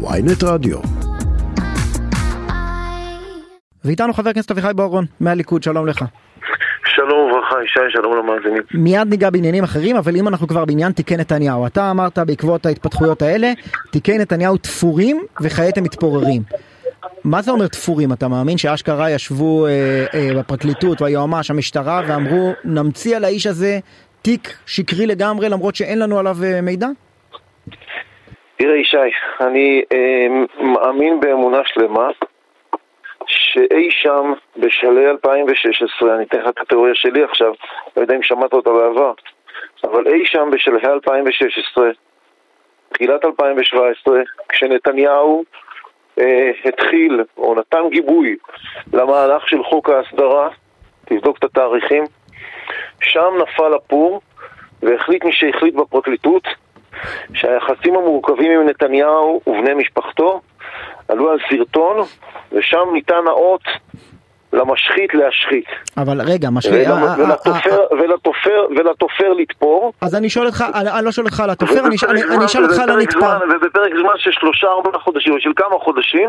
[0.00, 0.78] ויינט רדיו.
[3.84, 6.04] ואיתנו חבר הכנסת אביחי בוארון מהליכוד, שלום לך.
[6.84, 8.62] שלום וברכה, ישי, שלום למאזינים.
[8.74, 13.22] מיד ניגע בעניינים אחרים, אבל אם אנחנו כבר בעניין תיקי נתניהו, אתה אמרת בעקבות ההתפתחויות
[13.22, 13.52] האלה,
[13.90, 16.42] תיקי נתניהו תפורים וכעת הם מתפוררים.
[17.24, 18.12] מה זה אומר תפורים?
[18.12, 23.78] אתה מאמין שאשכרה ישבו אה, אה, בפרקליטות והיועמ"ש, המשטרה, ואמרו נמציא על האיש הזה
[24.22, 26.88] תיק שקרי לגמרי למרות שאין לנו עליו אה, מידע?
[28.58, 28.96] תראה ישי,
[29.40, 30.26] אני אה,
[30.60, 32.08] מאמין באמונה שלמה
[33.26, 37.52] שאי שם בשלהי 2016, אני אתן לך את התיאוריה שלי עכשיו,
[37.96, 39.12] לא יודע אם שמעת אותה בעבר,
[39.84, 41.90] אבל אי שם בשלהי 2016,
[42.92, 45.44] תחילת 2017, כשנתניהו
[46.20, 48.36] אה, התחיל או נתן גיבוי
[48.92, 50.48] למהלך של חוק ההסדרה,
[51.04, 52.04] תבדוק את התאריכים,
[53.00, 54.20] שם נפל הפור
[54.82, 56.48] והחליט מי שהחליט בפרקליטות
[57.34, 60.40] שהיחסים המורכבים עם נתניהו ובני משפחתו
[61.08, 61.96] עלו על סרטון
[62.52, 63.62] ושם ניתן האות
[64.52, 65.64] למשחית להשחית.
[65.96, 66.88] אבל רגע, משחית...
[66.88, 69.92] ול- ולתופר, ולתופר, ולתופר לתפור.
[70.00, 71.96] אז אני שואל אותך, אני לא שואל אותך על התופר, אני
[72.46, 73.38] אשאל- אותך על הנתפר.
[73.50, 76.28] ובפרק זמן- של שלושה ארבעה חודשים, או של כמה חודשים,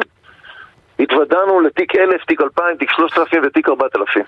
[0.99, 4.23] התוודענו לתיק אלף, תיק אלפיים, תיק שלושת אלפים ותיק ארבעת אלפים.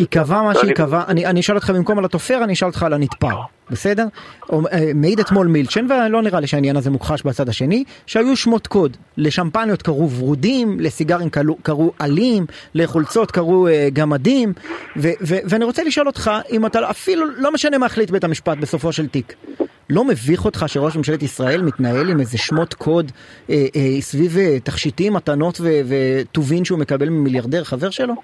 [0.00, 2.92] ייקבע מה אני- שייקבע, אני אני אשאל אותך במקום על התופר, אני אשאל אותך על
[2.92, 3.36] הנתפר,
[3.70, 4.06] בסדר?
[4.52, 4.58] אה,
[4.94, 8.96] מעיד אתמול מילצ'ן, ולא נראה לי שהעניין הזה מוכחש בצד השני, שהיו שמות קוד.
[9.16, 14.52] לשמפניות קראו ורודים, לסיגרים קראו- קראו עלים, לחולצות קראו אה, גמדים,
[14.96, 18.58] ו- ו- ואני רוצה לשאול אותך, אם אתה אפילו, לא משנה מה החליט בית המשפט
[18.58, 19.34] בסופו של תיק,
[19.90, 23.12] לא מביך אותך שראש ממשלת ישראל מתנהל עם איזה שמות קוד
[23.50, 28.14] אה, אה, סביב אה, תכשיטים, מתנות וטובין שהוא מקבל ממיליארדר חבר שלו?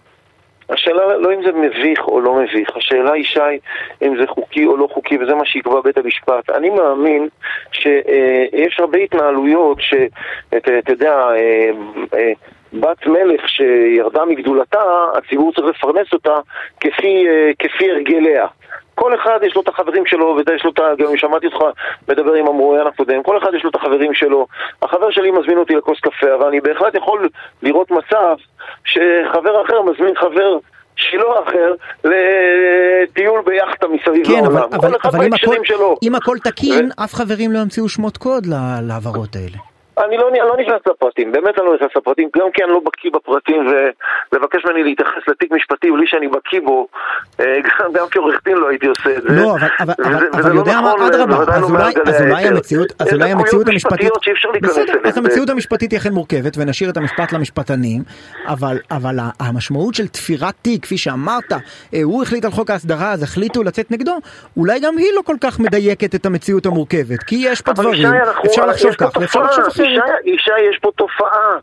[0.70, 3.58] השאלה לא אם זה מביך או לא מביך, השאלה היא שי
[4.02, 6.50] אם זה חוקי או לא חוקי וזה מה שיקבע בית המשפט.
[6.50, 7.28] אני מאמין
[7.72, 11.70] שיש הרבה התנהלויות שאתה אתה יודע, אה,
[12.14, 12.32] אה,
[12.72, 14.82] בת מלך שירדה מגדולתה,
[15.14, 16.38] הציבור צריך לפרנס אותה
[16.80, 18.46] כפי, אה, כפי הרגליה.
[18.98, 20.82] כל אחד יש לו את החברים שלו, ויש לו את ה...
[20.98, 21.64] גם שמעתי אותך
[22.08, 24.46] מדבר עם המרואיין הקודם, כל אחד יש לו את החברים שלו.
[24.82, 27.28] החבר שלי מזמין אותי לכוס קפה, אבל אני בהחלט יכול
[27.62, 28.36] לראות מצב
[28.84, 30.58] שחבר אחר מזמין חבר
[30.96, 34.68] שלו אחר לטיול ביאכטה מסביב כן, אבל, לעולם.
[34.72, 35.96] אבל, כל אחד אבל אם, הכל, שלו.
[36.02, 39.58] אם הכל תקין, אף חברים לא ימציאו שמות קוד לה- להעברות האלה.
[40.04, 43.10] אני לא, לא נכנס לפרטים, באמת אני לא נכנס לפרטים, גם כי אני לא בקיא
[43.14, 43.66] בפרטים
[44.32, 46.86] ולבקש ממני להתייחס לתיק משפטי בלי שאני בקיא בו,
[47.40, 49.28] אה, גם, גם כעורך דין לא הייתי עושה את זה.
[49.28, 51.92] לא, אבל, אבל, וזה- אבל, וזה לא יודע מה, נכון, אדרבה, בוודאי אז לא אולי,
[52.06, 52.48] אז אולי.
[52.48, 54.92] המציאות, אז אולי המציאות המשפטית, אפשר בסדר.
[55.04, 58.02] אז המציאות המשפטית היא אכן מורכבת, ונשאיר את המשפט למשפטנים,
[58.46, 61.58] אבל, אבל המשמעות של תפירת תיק, כפי שאמרת, אה,
[62.02, 64.18] הוא החליט על חוק ההסדרה, אז החליטו לצאת נגדו,
[64.56, 68.06] אולי גם היא לא כל כך מדייקת את המציאות המורכבת, כי יש פה דברים,
[68.46, 69.87] אפשר לחשוב כך, ואפשר תופעה, לחשוב אחרת.
[69.88, 71.56] ישי, ישי, יש פה תופעה,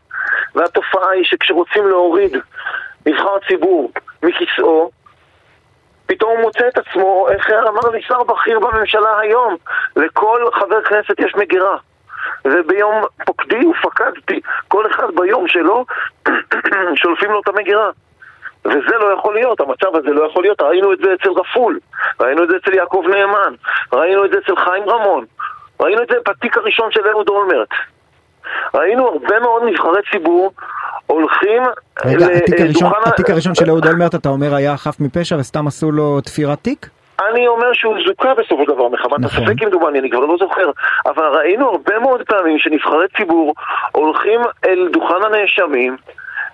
[0.56, 2.38] והתופעה היא שכשרוצים להוריד
[3.06, 3.92] נבחר ציבור
[4.24, 4.92] מכיסאו,
[6.06, 9.56] פתאום הוא מוצא את עצמו, איך אמר לי שר בכיר בממשלה היום,
[9.96, 11.78] לכל חבר כנסת יש מגירה.
[12.46, 15.86] וביום פוקדי ופקדתי, כל אחד ביום שלו,
[17.02, 17.90] שולפים לו את המגירה.
[18.66, 20.62] וזה לא יכול להיות, המצב הזה לא יכול להיות.
[20.62, 21.80] ראינו את זה אצל רפול,
[22.20, 23.54] ראינו את זה אצל יעקב נאמן,
[23.94, 25.26] ראינו את זה אצל חיים רמון,
[25.80, 27.70] ראינו את זה בתיק הראשון של אהוד אולמרט.
[28.74, 30.52] ראינו הרבה מאוד נבחרי ציבור
[31.08, 31.64] הולכים
[32.06, 35.92] רגע, התיק הראשון, התיק הראשון של אהוד אולמרט, אתה אומר, היה חף מפשע וסתם עשו
[35.92, 36.90] לו תפירת תיק?
[37.30, 39.44] אני אומר שהוא זוכה בסופו של דבר מחמת נכון.
[39.44, 40.72] הספק כמדומני, אני כבר לא זוכר,
[41.06, 43.54] אבל ראינו הרבה מאוד פעמים שנבחרי ציבור
[43.92, 45.98] הולכים אל דוכן הנאשמים,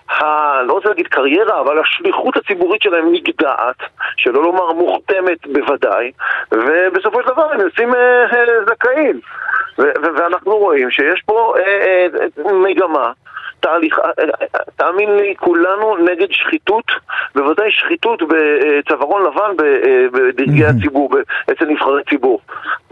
[0.09, 0.61] ה...
[0.63, 3.75] לא רוצה להגיד קריירה, אבל השליחות הציבורית שלהם נגדעת,
[4.17, 6.11] שלא לומר מוכתמת בוודאי,
[6.51, 9.19] ובסופו של דבר הם יוצאים אה, אה, זכאים.
[9.77, 12.07] ואנחנו רואים שיש פה אה,
[12.45, 13.11] אה, מגמה.
[13.61, 16.85] תהליך, אה, אה, תאמין לי, כולנו נגד שחיתות,
[17.35, 20.77] בוודאי שחיתות בצווארון לבן אה, בדרגי מהמם.
[20.77, 21.09] הציבור,
[21.51, 22.41] אצל נבחרי ציבור.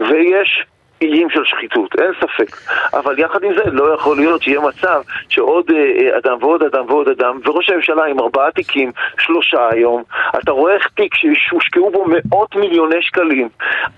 [0.00, 0.66] ויש
[1.02, 2.56] איים של שחיתות, אין ספק.
[2.94, 6.84] אבל יחד עם זה לא יכול להיות שיהיה מצב שעוד אה, אה, אדם ועוד אדם
[6.88, 10.02] ועוד אדם, וראש הממשלה עם ארבעה תיקים, שלושה היום,
[10.38, 13.48] אתה רואה איך תיק שהושקעו בו מאות מיליוני שקלים,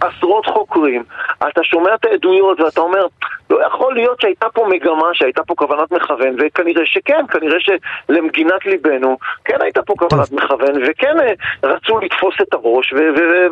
[0.00, 1.02] עשרות חוקרים,
[1.48, 3.06] אתה שומע את העדויות ואתה אומר,
[3.50, 9.18] לא יכול להיות שהייתה פה מגמה, שהייתה פה כוונת מכוון, וכנראה שכן, כנראה שלמגינת ליבנו,
[9.44, 11.32] כן הייתה פה כוונת מכוון, וכן אה,
[11.62, 12.92] רצו לתפוס את הראש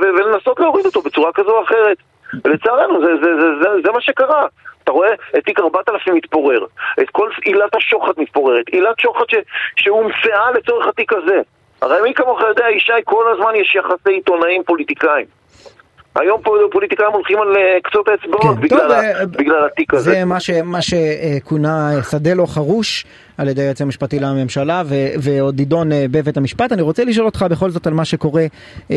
[0.00, 1.96] ולנסות להוריד אותו בצורה כזו או אחרת.
[2.44, 4.46] ולצערנו, זה, זה, זה, זה, זה מה שקרה.
[4.84, 6.64] אתה רואה את תיק 4000 מתפורר,
[7.02, 9.34] את כל עילת השוחד מתפוררת, עילת שוחד ש,
[9.76, 11.40] שהומצאה לצורך התיק הזה.
[11.82, 15.26] הרי מי כמוך יודע, ישי, כל הזמן יש יחסי עיתונאים פוליטיקאים.
[16.16, 16.40] היום
[16.72, 20.10] פוליטיקאים הולכים על אה, קצות האצבעות כן, בגלל, טוב, ה- אה, בגלל התיק הזה.
[20.10, 23.04] זה מה, ש, מה שכונה אה, שדה לא חרוש
[23.40, 24.82] על ידי היועץ המשפטי לממשלה
[25.18, 26.72] ועוד יידון אה, בבית המשפט.
[26.72, 28.46] אני רוצה לשאול אותך בכל זאת על מה שקורה
[28.90, 28.96] אה,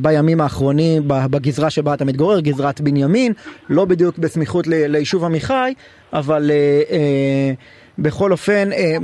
[0.00, 3.32] בימים האחרונים בגזרה שבה אתה מתגורר, גזרת בנימין,
[3.70, 5.74] לא בדיוק בסמיכות ליישוב עמיחי,
[6.12, 7.52] אבל אה, אה,
[7.98, 8.96] בכל אופן, אה,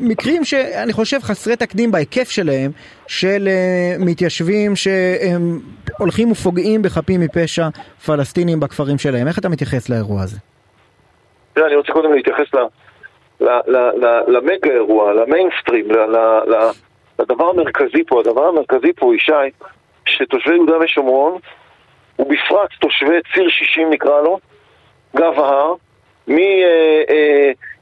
[0.00, 2.70] מקרים שאני חושב חסרי תקדים בהיקף שלהם,
[3.06, 5.60] של אה, מתיישבים שהם
[5.98, 7.68] הולכים ופוגעים בחפים מפשע
[8.06, 9.28] פלסטינים בכפרים שלהם.
[9.28, 10.36] איך אתה מתייחס לאירוע הזה?
[11.54, 12.54] תראה, אני רוצה קודם להתייחס
[14.26, 15.88] למגה אירוע, למיינסטרים,
[17.18, 18.20] לדבר המרכזי פה.
[18.20, 19.32] הדבר המרכזי פה, ישי,
[20.06, 21.38] שתושבי יהודה ושומרון,
[22.18, 24.38] ובפרט תושבי ציר 60 נקרא לו,
[25.16, 25.74] גב ההר,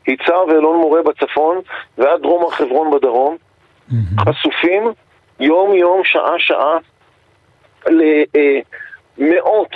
[0.06, 1.60] מיצהר ואלון מורה בצפון
[1.98, 3.36] ועד דרום הר חברון בדרום,
[4.20, 4.92] חשופים
[5.40, 6.78] יום-יום, שעה-שעה,
[9.18, 9.70] למאות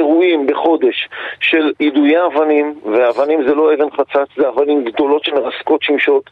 [0.00, 1.08] אירועים בחודש
[1.40, 6.30] של יידויי אבנים, ואבנים זה לא אבן חצץ, זה אבנים גדולות שמרסקות שמשות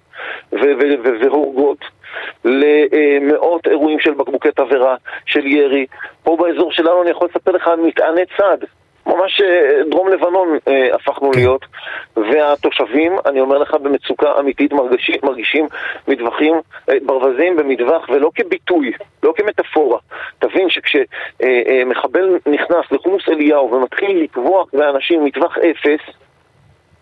[1.22, 1.78] והורגות,
[2.44, 5.86] למאות אירועים של בקבוקי תבערה, של ירי.
[6.22, 8.58] פה באזור שלנו אני יכול לספר לך על מטעני צד.
[9.08, 11.64] ממש אה, דרום לבנון אה, הפכנו להיות,
[12.16, 15.66] והתושבים, אני אומר לך, במצוקה אמיתית מרגישים, מרגישים
[16.08, 16.54] מטווחים,
[16.88, 19.98] אה, ברווזים במטווח, ולא כביטוי, לא כמטאפורה.
[20.38, 26.14] תבין שכשמחבל נכנס לחומוס אליהו ומתחיל לטבוח באנשים מטווח אפס,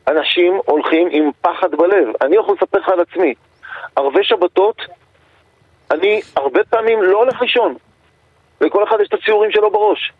[0.08, 2.08] אנשים הולכים עם פחד בלב.
[2.22, 3.34] אני יכול לספר לך על עצמי.
[3.96, 4.76] ערבי שבתות,
[5.90, 7.74] אני הרבה פעמים לא הולך לישון.
[8.60, 10.12] לכל אחד יש את הציורים שלו בראש.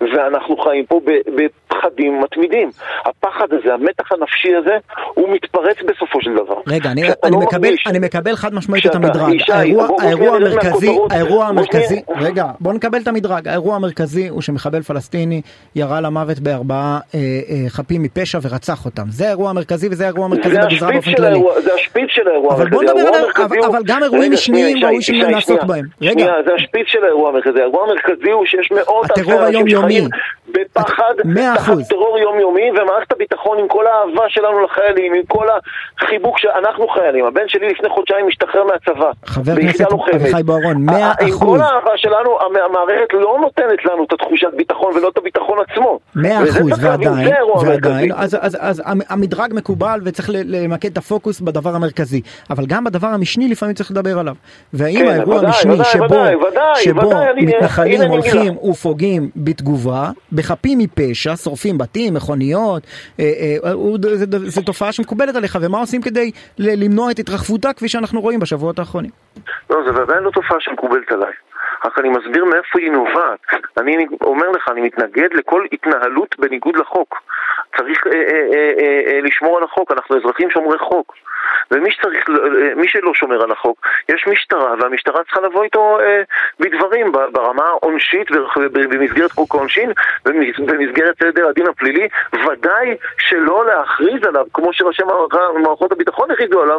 [0.00, 1.40] ואנחנו חיים פה ב-
[1.78, 2.70] בפחדים מתמידים.
[3.06, 4.76] הפחד הזה, המתח הנפשי הזה,
[5.14, 6.54] הוא מתפרץ בסופו של דבר.
[6.66, 9.32] רגע, אני, אני, לא מקבל, מרגיש- אני מקבל חד משמעית את המדרג.
[9.34, 10.98] ישי, האירוע, בוא- בוא האירוע נרד המרכזי.
[11.10, 12.20] האירוע בוא המרכזי, שנייה.
[12.28, 13.48] רגע, בוא נקבל את המדרג.
[13.48, 15.40] האירוע המרכזי הוא שמחבל פלסטיני
[15.76, 19.02] ירה למוות בארבעה אה, אה, חפים מפשע ורצח אותם.
[19.08, 21.40] זה האירוע המרכזי וזה האירוע המרכזי בגזרה באופן כללי.
[21.64, 23.00] זה השפיץ של האירוע אבל בוא המרכזי.
[23.02, 25.64] נדבר על- המרכזי אבל- גם אירועים משניים ראוי נעסוק שנייה.
[25.64, 25.84] בהם.
[26.02, 26.26] רגע.
[26.46, 27.60] זה השפיץ של האירוע המרכזי.
[27.60, 29.68] האירוע המרכזי הוא שיש מאות אלפי אנשים.
[29.68, 30.08] שחיים
[30.52, 31.14] בפחד,
[31.64, 31.88] תחת.
[31.88, 35.46] טרור יומיומי, ומערכת הביטחון עם כל האהבה שלנו לחיילים, עם כל
[36.00, 37.24] החיבוק שאנחנו חיילים.
[37.24, 39.10] הבן שלי לפני חודשיים השתחרר מהצבא.
[39.26, 39.86] חבר הכנסת.
[40.14, 41.40] אביחי בוארון, מאה ה- עם אחוז.
[41.48, 45.98] כל האהבה שלנו, המ- המערכת לא נותנת לנו את התחושת ביטחון ולא את הביטחון עצמו.
[46.16, 48.12] מאה וזה אחוז, צריך להבין, ועדיין, זה האירוע ועדיין.
[48.16, 52.20] אז, אז, אז המ- המדרג מקובל וצריך למקד את הפוקוס בדבר המרכזי,
[52.50, 54.34] אבל גם בדבר המשני לפעמים צריך לדבר עליו.
[54.72, 58.56] והאם כן, האירוע ודאי, המשני ודאי, שבו, ודאי, ודאי, שבו ודאי, מתנחלים אני הולכים.
[58.58, 62.82] ופוגעים בתגובה, בחפים מפשע, שורפים בתים, מכוניות,
[63.20, 63.24] אה,
[63.64, 63.72] אה,
[64.46, 69.10] זה תופעה שמקובלת עליך, ומה עושים כדי למנוע את התרחבותה כפי שאנחנו רואים בשבועות האחרונים?
[69.70, 71.32] לא, זה עדיין לא תופעה שמקובלת עליי.
[71.84, 73.40] רק אני מסביר מאיפה היא נובעת.
[73.78, 77.14] אני אומר לך, אני מתנגד לכל התנהלות בניגוד לחוק.
[77.76, 78.20] צריך אה, אה,
[78.52, 81.14] אה, אה, אה, לשמור על החוק, אנחנו אזרחים שומרי חוק.
[81.70, 82.34] ומי שצריך, אה,
[82.76, 83.78] מי שלא שומר על החוק,
[84.08, 86.22] יש משטרה, והמשטרה צריכה לבוא איתו אה,
[86.60, 88.26] בדברים ברמה העונשית
[88.56, 89.92] ובמסגרת חוק העונשין,
[90.28, 92.08] במס- במסגרת סדר הדין הפלילי,
[92.46, 96.78] ודאי שלא להכריז עליו, כמו שראשי מערכ- מערכות הביטחון הכריזו עליו,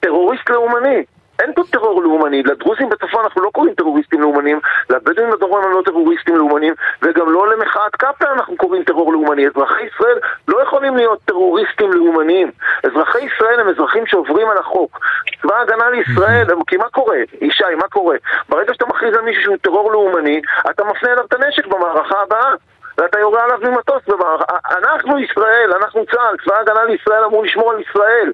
[0.00, 1.04] טרוריסט לאומני.
[1.42, 4.60] אין פה טרור לאומני, לדרוזים בצפון אנחנו לא קוראים טרוריסטים לאומנים,
[4.90, 9.46] לבדואים בדרום הם לא טרוריסטים לאומנים, וגם לא למחאת קפלן אנחנו קוראים טרור לאומני.
[9.46, 12.50] אזרחי ישראל לא יכולים להיות טרוריסטים לאומניים.
[12.84, 15.00] אזרחי ישראל הם אזרחים שעוברים על החוק.
[15.42, 17.16] צבא ההגנה לישראל, כי מה קורה?
[17.40, 18.16] ישי, מה קורה?
[18.48, 22.54] ברגע שאתה מכריז על מישהו שהוא טרור לאומני, אתה מפנה אליו את הנשק במערכה הבאה.
[22.98, 24.56] ואתה יורה עליו ממטוס במערכה.
[24.70, 28.32] אנחנו ישראל, אנחנו צה"ל, צבא ההגנה לישראל אמור לשמור על ישראל.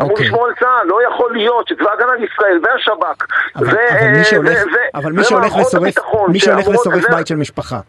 [0.00, 0.26] אמור אוקיי.
[0.26, 3.26] לשמור על צה"ל, לא יכול להיות שצבא הגנה לישראל והשב"כ
[3.56, 5.94] אבל, ו- אבל מי שהולך, ו- אבל מי שהולך ושורף,
[6.28, 6.66] מי שהולך
[7.10, 7.80] בית של משפחה.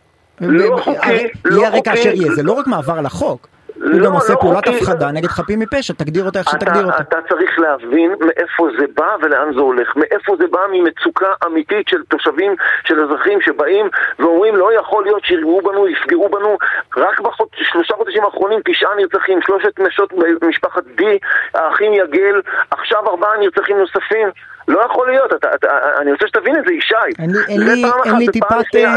[0.42, 2.02] לא חוקי, הרי לא יהיה הרקע חוקי.
[2.02, 3.48] אשר יהיה, זה לא רק מעבר על החוק.
[3.82, 4.78] הוא לא, גם עושה לא פעולת חוקי.
[4.78, 6.98] הפחדה נגד חפים מפשע, תגדיר אותה איך שתגדיר אותה.
[7.02, 9.96] אתה צריך להבין מאיפה זה בא ולאן זה הולך.
[9.96, 15.62] מאיפה זה בא ממצוקה אמיתית של תושבים, של אזרחים שבאים ואומרים לא יכול להיות שירגעו
[15.62, 16.58] בנו, יפגעו בנו.
[16.98, 20.14] רק בשלושה חודשים האחרונים תשעה נרצחים, שלושת נשות
[20.48, 21.18] משפחת די,
[21.54, 22.42] האחים יגל,
[22.72, 24.28] עכשיו ארבעה נרצחים נוספים.
[24.68, 26.96] לא יכול להיות, אתה, אתה, אני רוצה שתבין את זה, ישי.
[27.20, 28.96] אין לי- אין לי- אין לי טיפת, אה,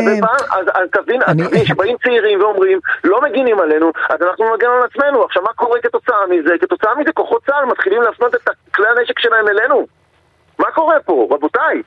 [0.58, 4.82] אז, אז תבין, אני- תבין שבאים צעירים ואומרים, לא מגינים עלינו, אז אנחנו נגן על
[4.82, 5.24] עצמנו.
[5.24, 6.54] עכשיו, מה קורה כתוצאה מזה?
[6.60, 8.40] כתוצאה מזה כוחות צה"ל מתחילים להפנות את
[8.74, 9.86] כלי הנשק שלהם אלינו.
[10.58, 11.82] מה קורה פה, רבותיי?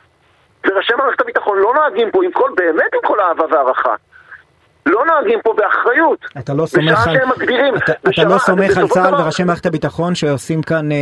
[0.67, 3.95] וראשי מערכת הביטחון לא נוהגים פה עם כל, באמת עם כל האהבה והערכה.
[4.85, 6.19] לא נוהגים פה באחריות.
[6.39, 7.75] אתה לא סומך על, מגדירים.
[7.75, 10.97] אתה, אתה בשעה- לא סומך על צה"ל וראשי מערכת הביטחון שעושים כאן אה,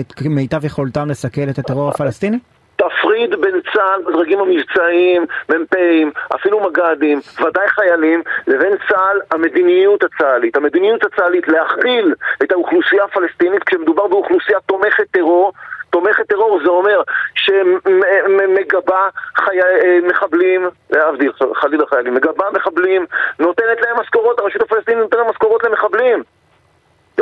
[0.00, 2.38] את מיטב יכולתם לסכל את הטרור הפלסטיני?
[2.76, 10.56] תפריד בין צה"ל בדרגים המבצעיים, מ"פים, אפילו מג"דים, ודאי חיילים, לבין צה"ל, המדיניות הצה"לית.
[10.56, 15.52] המדיניות הצה"לית להכיל את האוכלוסייה הפלסטינית כשמדובר באוכלוסייה תומכת טרור
[15.90, 17.02] תומכת טרור זה אומר
[17.34, 19.60] שמגבה חי...
[19.62, 23.06] אה, מחבלים, להבדיל, חלילה חיילים, מגבה מחבלים,
[23.38, 26.22] נותנת להם משכורות, הרשות הפלסטינית נותנת משכורות למחבלים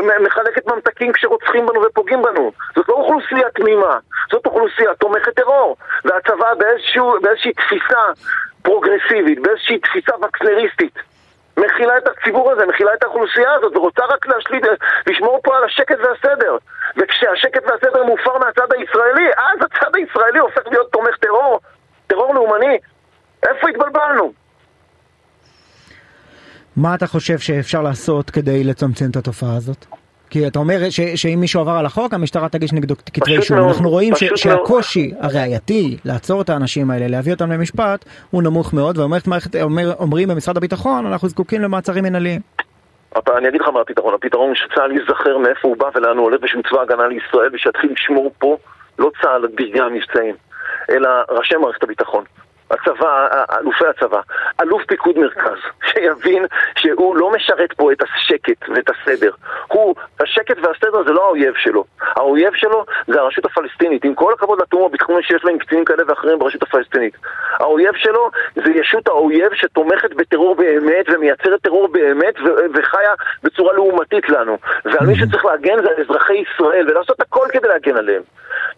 [0.02, 2.52] מחלקת ממתקים כשרוצחים בנו ופוגעים בנו.
[2.76, 3.98] זאת לא אוכלוסייה תמימה,
[4.30, 5.76] זאת אוכלוסייה תומכת טרור.
[6.04, 7.98] והצבא באיזשהו, באיזושהי תפיסה
[8.62, 10.98] פרוגרסיבית, באיזושהי תפיסה וקסנריסטית,
[11.56, 14.64] מכילה את הציבור הזה, מכילה את האוכלוסייה הזאת, ורוצה רק להשליט,
[15.06, 16.56] לשמור פה על השקט והסדר.
[16.96, 21.60] וכשהשקט והסדר מופר מהצד הישראלי, אז הצד הישראלי הופך להיות תומך טרור,
[22.06, 22.78] טרור לאומני.
[23.42, 24.32] איפה התבלבלנו?
[26.78, 29.86] מה אתה חושב שאפשר לעשות כדי לצמצם את התופעה הזאת?
[30.30, 33.58] כי אתה אומר ש, שאם מישהו עבר על החוק, המשטרה תגיש נגדו כתבי אישום.
[33.58, 38.98] אנחנו רואים ש, שהקושי הראייתי לעצור את האנשים האלה, להביא אותם למשפט, הוא נמוך מאוד,
[38.98, 42.40] ואומרים במשרד הביטחון, אנחנו זקוקים למעצרים מנהליים.
[43.36, 46.40] אני אגיד לך מה הפתרון, הפתרון הוא שצה"ל ייזכר מאיפה הוא בא ולאן הוא הולך
[46.42, 48.56] ושהוא צבא הגנה לישראל ושיתחיל לשמור פה
[48.98, 50.34] לא צה"ל ברגעי המבצעים,
[50.90, 52.24] אלא ראשי מערכת הביטחון.
[52.70, 54.20] הצבא, אלופי הצבא,
[54.62, 56.46] אלוף פיקוד מרכז, שיבין
[56.78, 59.30] שהוא לא משרת פה את השקט ואת הסדר.
[59.68, 61.84] הוא, השקט והסדר זה לא האויב שלו.
[62.00, 66.02] האויב שלו זה הרשות הפלסטינית, עם כל הכבוד לתאום הביטחוני שיש לו עם קצינים כאלה
[66.06, 67.16] ואחרים ברשות הפלסטינית.
[67.60, 72.34] האויב שלו זה ישות האויב שתומכת בטרור באמת ומייצרת טרור באמת
[72.74, 74.58] וחיה בצורה לעומתית לנו.
[74.84, 78.22] ועל מי שצריך להגן זה על אזרחי ישראל, ולעשות הכל כדי להגן עליהם.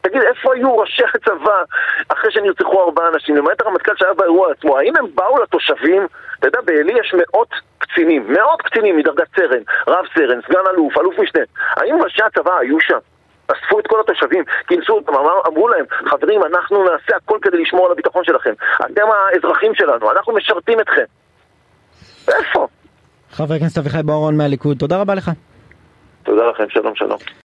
[0.01, 1.63] תגיד, איפה היו ראשי הצבא
[2.09, 3.37] אחרי שנרצחו ארבעה אנשים?
[3.37, 6.07] למעט הרמטכ"ל שהיה באירוע עצמו, האם הם באו לתושבים?
[6.39, 11.19] אתה יודע, בעלי יש מאות קצינים, מאות קצינים מדרגת סרן, רב סרן, סגן אלוף, אלוף
[11.19, 11.43] משנה.
[11.77, 12.99] האם ראשי הצבא היו שם?
[13.47, 17.87] אספו את כל התושבים, כינסו אותם, אמר, אמרו להם, חברים, אנחנו נעשה הכל כדי לשמור
[17.87, 18.53] על הביטחון שלכם.
[18.81, 21.05] אתם האזרחים שלנו, אנחנו משרתים אתכם.
[22.29, 22.67] איפה?
[23.31, 25.31] חבר הכנסת אביחי בוארון מהליכוד, תודה רבה לך.
[26.23, 27.19] תודה לכם, שלום שלום.